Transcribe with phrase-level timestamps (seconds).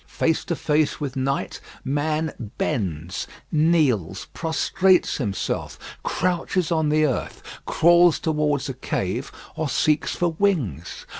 [0.07, 8.17] Face to face with night, man bends, kneels, prostrates himself, crouches on the earth, crawls
[8.17, 11.05] towards a cave, or seeks for wings.